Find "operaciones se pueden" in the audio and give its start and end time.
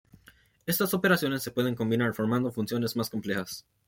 0.95-1.75